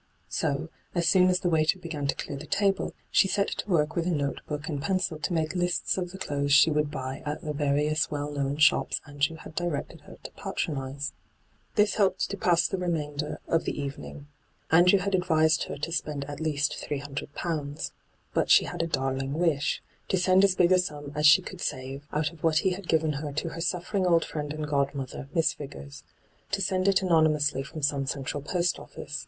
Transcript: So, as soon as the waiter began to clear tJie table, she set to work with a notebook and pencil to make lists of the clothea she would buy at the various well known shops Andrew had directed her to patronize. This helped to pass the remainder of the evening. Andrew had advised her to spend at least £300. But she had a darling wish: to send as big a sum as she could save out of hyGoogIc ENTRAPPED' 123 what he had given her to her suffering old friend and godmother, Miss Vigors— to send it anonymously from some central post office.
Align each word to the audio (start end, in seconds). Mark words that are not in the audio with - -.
So, 0.29 0.69
as 0.95 1.07
soon 1.07 1.29
as 1.29 1.41
the 1.41 1.49
waiter 1.49 1.77
began 1.77 2.07
to 2.07 2.15
clear 2.15 2.35
tJie 2.35 2.49
table, 2.49 2.95
she 3.11 3.27
set 3.27 3.49
to 3.49 3.69
work 3.69 3.95
with 3.95 4.07
a 4.07 4.09
notebook 4.09 4.67
and 4.67 4.81
pencil 4.81 5.19
to 5.19 5.31
make 5.31 5.53
lists 5.53 5.95
of 5.95 6.09
the 6.11 6.17
clothea 6.17 6.49
she 6.49 6.71
would 6.71 6.89
buy 6.89 7.21
at 7.23 7.43
the 7.43 7.53
various 7.53 8.09
well 8.09 8.31
known 8.31 8.57
shops 8.57 8.99
Andrew 9.05 9.35
had 9.35 9.53
directed 9.53 10.01
her 10.01 10.17
to 10.23 10.31
patronize. 10.31 11.13
This 11.75 11.97
helped 11.97 12.31
to 12.31 12.35
pass 12.35 12.67
the 12.67 12.79
remainder 12.79 13.39
of 13.47 13.65
the 13.65 13.79
evening. 13.79 14.27
Andrew 14.71 14.97
had 14.97 15.13
advised 15.13 15.65
her 15.65 15.77
to 15.77 15.91
spend 15.91 16.25
at 16.25 16.39
least 16.41 16.83
£300. 16.89 17.91
But 18.33 18.49
she 18.49 18.65
had 18.65 18.81
a 18.81 18.87
darling 18.87 19.33
wish: 19.33 19.83
to 20.07 20.17
send 20.17 20.43
as 20.43 20.55
big 20.55 20.71
a 20.71 20.79
sum 20.79 21.11
as 21.13 21.27
she 21.27 21.43
could 21.43 21.61
save 21.61 22.07
out 22.11 22.31
of 22.31 22.39
hyGoogIc 22.39 22.41
ENTRAPPED' 22.41 22.41
123 22.41 22.41
what 22.41 22.57
he 22.57 22.69
had 22.71 22.87
given 22.87 23.13
her 23.21 23.31
to 23.31 23.49
her 23.49 23.61
suffering 23.61 24.07
old 24.07 24.25
friend 24.25 24.51
and 24.51 24.67
godmother, 24.67 25.29
Miss 25.35 25.53
Vigors— 25.53 26.03
to 26.53 26.59
send 26.59 26.87
it 26.87 27.03
anonymously 27.03 27.61
from 27.61 27.83
some 27.83 28.07
central 28.07 28.41
post 28.41 28.79
office. 28.79 29.19